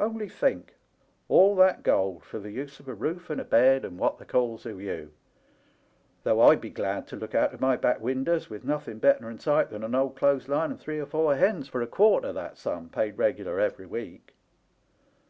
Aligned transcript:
Only 0.00 0.26
think 0.26 0.70
I 0.72 0.82
all 1.28 1.54
that 1.56 1.82
gold 1.82 2.24
for 2.24 2.38
the 2.38 2.50
use 2.50 2.80
of 2.80 2.88
a 2.88 2.94
roof 2.94 3.28
and 3.28 3.38
a 3.38 3.44
bed, 3.44 3.84
and 3.84 3.98
what 3.98 4.18
they 4.18 4.24
calls 4.24 4.64
a 4.64 4.70
wiew!— 4.72 5.10
though 6.24 6.40
I'd 6.40 6.62
be 6.62 6.70
glad 6.70 7.06
to 7.08 7.16
look 7.16 7.34
out 7.34 7.52
of 7.52 7.60
my 7.60 7.76
back 7.76 8.00
winders 8.00 8.48
with 8.48 8.64
nothing 8.64 8.98
better 9.00 9.28
in 9.28 9.38
sight 9.38 9.68
than 9.68 9.84
an 9.84 9.94
old 9.94 10.16
clothes 10.16 10.48
line 10.48 10.70
and 10.70 10.80
three 10.80 10.98
or 10.98 11.04
four 11.04 11.36
hens 11.36 11.68
for 11.68 11.82
a 11.82 11.86
quarter 11.86 12.32
that 12.32 12.56
sum, 12.56 12.88
paid 12.88 13.18
regular 13.18 13.60
every 13.60 13.84
week. 13.84 14.34